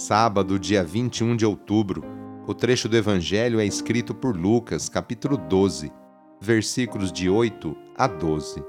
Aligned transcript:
Sábado, 0.00 0.58
dia 0.58 0.82
21 0.82 1.36
de 1.36 1.44
outubro. 1.44 2.02
O 2.46 2.54
trecho 2.54 2.88
do 2.88 2.96
Evangelho 2.96 3.60
é 3.60 3.66
escrito 3.66 4.14
por 4.14 4.34
Lucas, 4.34 4.88
capítulo 4.88 5.36
12, 5.36 5.92
versículos 6.40 7.12
de 7.12 7.28
8 7.28 7.76
a 7.98 8.06
12. 8.06 8.64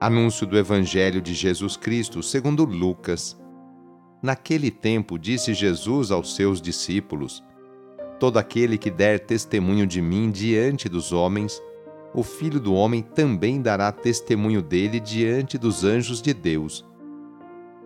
Anúncio 0.00 0.46
do 0.46 0.56
Evangelho 0.56 1.20
de 1.20 1.34
Jesus 1.34 1.76
Cristo 1.76 2.22
segundo 2.22 2.64
Lucas. 2.64 3.38
Naquele 4.22 4.70
tempo 4.70 5.18
disse 5.18 5.52
Jesus 5.52 6.10
aos 6.10 6.34
seus 6.34 6.58
discípulos: 6.58 7.44
Todo 8.18 8.38
aquele 8.38 8.78
que 8.78 8.90
der 8.90 9.20
testemunho 9.20 9.86
de 9.86 10.00
mim 10.00 10.30
diante 10.30 10.88
dos 10.88 11.12
homens, 11.12 11.62
o 12.14 12.22
Filho 12.22 12.58
do 12.58 12.72
Homem 12.72 13.02
também 13.02 13.60
dará 13.60 13.92
testemunho 13.92 14.62
dele 14.62 15.00
diante 15.00 15.58
dos 15.58 15.84
anjos 15.84 16.22
de 16.22 16.32
Deus. 16.32 16.82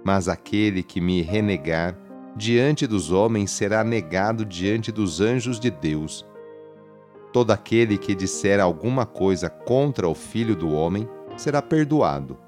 Mas 0.04 0.28
aquele 0.28 0.84
que 0.84 1.00
me 1.00 1.20
renegar 1.20 1.98
diante 2.38 2.86
dos 2.86 3.10
homens 3.10 3.50
será 3.50 3.82
negado 3.82 4.44
diante 4.44 4.92
dos 4.92 5.20
anjos 5.20 5.58
de 5.58 5.72
Deus. 5.72 6.24
Todo 7.32 7.50
aquele 7.50 7.98
que 7.98 8.14
disser 8.14 8.60
alguma 8.60 9.04
coisa 9.04 9.50
contra 9.50 10.08
o 10.08 10.14
Filho 10.14 10.54
do 10.54 10.70
Homem 10.72 11.08
será 11.36 11.60
perdoado. 11.60 12.38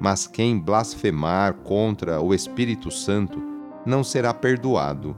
Mas 0.00 0.26
quem 0.26 0.58
blasfemar 0.58 1.54
contra 1.56 2.22
o 2.22 2.32
Espírito 2.32 2.90
Santo 2.90 3.38
não 3.84 4.02
será 4.02 4.32
perdoado. 4.32 5.14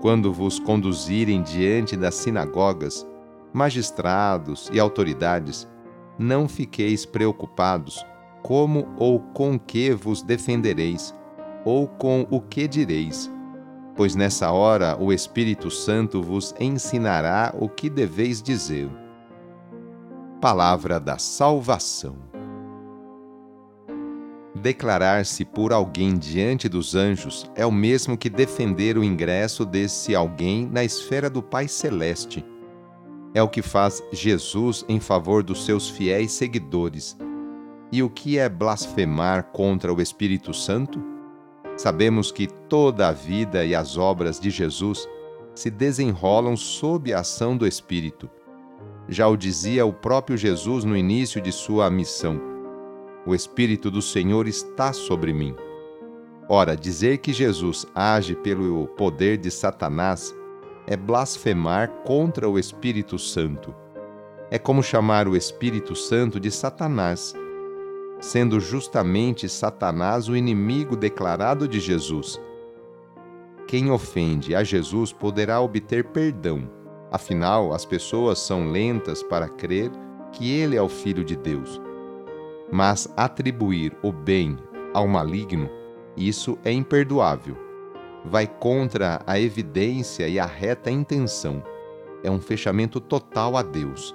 Quando 0.00 0.32
vos 0.32 0.60
conduzirem 0.60 1.42
diante 1.42 1.96
das 1.96 2.14
sinagogas, 2.14 3.04
magistrados 3.52 4.70
e 4.72 4.78
autoridades, 4.78 5.68
não 6.16 6.48
fiqueis 6.48 7.04
preocupados 7.04 8.06
como 8.42 8.86
ou 8.96 9.18
com 9.18 9.58
que 9.58 9.90
vos 9.92 10.22
defendereis, 10.22 11.12
ou 11.68 11.86
com 11.86 12.26
o 12.30 12.40
que 12.40 12.66
direis, 12.66 13.30
pois 13.94 14.14
nessa 14.14 14.50
hora 14.50 14.96
o 14.98 15.12
Espírito 15.12 15.70
Santo 15.70 16.22
vos 16.22 16.54
ensinará 16.58 17.54
o 17.58 17.68
que 17.68 17.90
deveis 17.90 18.40
dizer. 18.40 18.88
Palavra 20.40 20.98
da 20.98 21.18
Salvação. 21.18 22.16
Declarar-se 24.54 25.44
por 25.44 25.74
alguém 25.74 26.16
diante 26.16 26.70
dos 26.70 26.94
anjos 26.94 27.50
é 27.54 27.66
o 27.66 27.70
mesmo 27.70 28.16
que 28.16 28.30
defender 28.30 28.96
o 28.96 29.04
ingresso 29.04 29.66
desse 29.66 30.14
alguém 30.14 30.66
na 30.66 30.82
esfera 30.82 31.28
do 31.28 31.42
Pai 31.42 31.68
Celeste 31.68 32.42
é 33.34 33.42
o 33.42 33.48
que 33.48 33.60
faz 33.60 34.02
Jesus 34.10 34.86
em 34.88 34.98
favor 34.98 35.42
dos 35.42 35.66
seus 35.66 35.88
fiéis 35.88 36.32
seguidores. 36.32 37.14
E 37.92 38.02
o 38.02 38.08
que 38.08 38.38
é 38.38 38.48
blasfemar 38.48 39.50
contra 39.52 39.92
o 39.92 40.00
Espírito 40.00 40.54
Santo? 40.54 41.17
Sabemos 41.78 42.32
que 42.32 42.48
toda 42.48 43.06
a 43.06 43.12
vida 43.12 43.64
e 43.64 43.72
as 43.72 43.96
obras 43.96 44.40
de 44.40 44.50
Jesus 44.50 45.08
se 45.54 45.70
desenrolam 45.70 46.56
sob 46.56 47.14
a 47.14 47.20
ação 47.20 47.56
do 47.56 47.64
Espírito. 47.64 48.28
Já 49.08 49.28
o 49.28 49.36
dizia 49.36 49.86
o 49.86 49.92
próprio 49.92 50.36
Jesus 50.36 50.84
no 50.84 50.96
início 50.96 51.40
de 51.40 51.52
sua 51.52 51.88
missão: 51.88 52.40
O 53.24 53.32
Espírito 53.32 53.92
do 53.92 54.02
Senhor 54.02 54.48
está 54.48 54.92
sobre 54.92 55.32
mim. 55.32 55.54
Ora, 56.48 56.76
dizer 56.76 57.18
que 57.18 57.32
Jesus 57.32 57.86
age 57.94 58.34
pelo 58.34 58.88
poder 58.88 59.38
de 59.38 59.50
Satanás 59.50 60.34
é 60.84 60.96
blasfemar 60.96 61.88
contra 62.04 62.48
o 62.48 62.58
Espírito 62.58 63.20
Santo. 63.20 63.72
É 64.50 64.58
como 64.58 64.82
chamar 64.82 65.28
o 65.28 65.36
Espírito 65.36 65.94
Santo 65.94 66.40
de 66.40 66.50
Satanás, 66.50 67.34
sendo 68.20 68.60
justamente 68.60 69.48
Satanás 69.48 70.28
o 70.28 70.36
inimigo 70.36 70.96
declarado 70.96 71.68
de 71.68 71.80
Jesus. 71.80 72.40
Quem 73.66 73.90
ofende 73.90 74.54
a 74.54 74.64
Jesus 74.64 75.12
poderá 75.12 75.60
obter 75.60 76.04
perdão, 76.04 76.70
afinal, 77.10 77.72
as 77.72 77.84
pessoas 77.84 78.38
são 78.38 78.70
lentas 78.70 79.22
para 79.22 79.48
crer 79.48 79.90
que 80.32 80.50
ele 80.50 80.76
é 80.76 80.82
o 80.82 80.88
Filho 80.88 81.24
de 81.24 81.36
Deus. 81.36 81.80
Mas 82.72 83.12
atribuir 83.16 83.96
o 84.02 84.12
bem 84.12 84.56
ao 84.92 85.06
maligno, 85.06 85.68
isso 86.16 86.58
é 86.64 86.72
imperdoável 86.72 87.68
vai 88.24 88.46
contra 88.46 89.20
a 89.26 89.38
evidência 89.38 90.28
e 90.28 90.38
a 90.38 90.46
reta 90.46 90.90
intenção. 90.90 91.62
É 92.22 92.30
um 92.30 92.40
fechamento 92.40 93.00
total 93.00 93.56
a 93.56 93.62
Deus. 93.62 94.14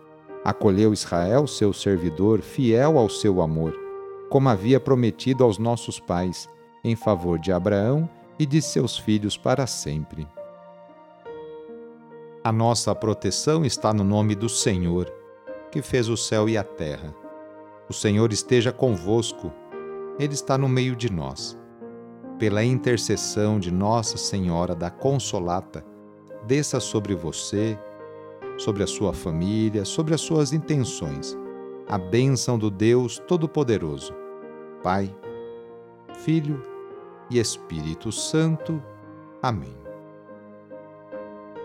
Acolheu 0.43 0.91
Israel, 0.91 1.45
seu 1.45 1.71
servidor, 1.71 2.41
fiel 2.41 2.97
ao 2.97 3.07
seu 3.09 3.41
amor, 3.41 3.75
como 4.29 4.49
havia 4.49 4.79
prometido 4.79 5.43
aos 5.43 5.59
nossos 5.59 5.99
pais, 5.99 6.49
em 6.83 6.95
favor 6.95 7.37
de 7.37 7.51
Abraão 7.51 8.09
e 8.39 8.45
de 8.45 8.59
seus 8.59 8.97
filhos 8.97 9.37
para 9.37 9.67
sempre. 9.67 10.27
A 12.43 12.51
nossa 12.51 12.95
proteção 12.95 13.63
está 13.63 13.93
no 13.93 14.03
nome 14.03 14.33
do 14.33 14.49
Senhor, 14.49 15.13
que 15.71 15.79
fez 15.79 16.09
o 16.09 16.17
céu 16.17 16.49
e 16.49 16.57
a 16.57 16.63
terra. 16.63 17.13
O 17.87 17.93
Senhor 17.93 18.33
esteja 18.33 18.71
convosco, 18.71 19.51
Ele 20.17 20.33
está 20.33 20.57
no 20.57 20.67
meio 20.67 20.95
de 20.95 21.11
nós. 21.11 21.55
Pela 22.39 22.63
intercessão 22.63 23.59
de 23.59 23.69
Nossa 23.69 24.17
Senhora 24.17 24.73
da 24.73 24.89
Consolata, 24.89 25.85
desça 26.47 26.79
sobre 26.79 27.13
você, 27.13 27.77
sobre 28.61 28.83
a 28.83 28.87
sua 28.87 29.11
família, 29.11 29.83
sobre 29.83 30.13
as 30.13 30.21
suas 30.21 30.53
intenções, 30.53 31.35
a 31.87 31.97
bênção 31.97 32.59
do 32.59 32.69
Deus 32.69 33.17
Todo-Poderoso, 33.27 34.13
Pai, 34.83 35.13
Filho 36.23 36.63
e 37.27 37.39
Espírito 37.39 38.11
Santo. 38.11 38.81
Amém. 39.41 39.75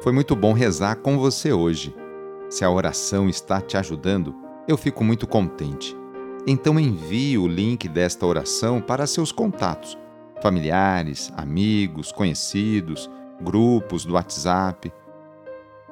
Foi 0.00 0.10
muito 0.10 0.34
bom 0.34 0.54
rezar 0.54 0.96
com 0.96 1.18
você 1.18 1.52
hoje. 1.52 1.94
Se 2.48 2.64
a 2.64 2.70
oração 2.70 3.28
está 3.28 3.60
te 3.60 3.76
ajudando, 3.76 4.34
eu 4.66 4.78
fico 4.78 5.04
muito 5.04 5.26
contente. 5.26 5.94
Então 6.46 6.80
envie 6.80 7.36
o 7.36 7.46
link 7.46 7.88
desta 7.88 8.24
oração 8.24 8.80
para 8.80 9.06
seus 9.06 9.30
contatos, 9.30 9.98
familiares, 10.40 11.30
amigos, 11.36 12.10
conhecidos, 12.10 13.10
grupos 13.42 14.06
do 14.06 14.14
WhatsApp. 14.14 14.90